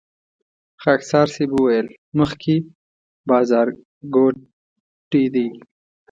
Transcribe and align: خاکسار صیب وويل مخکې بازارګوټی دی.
خاکسار 0.81 1.27
صیب 1.35 1.49
وويل 1.55 1.87
مخکې 2.19 2.55
بازارګوټی 3.29 5.23
دی. 5.33 5.47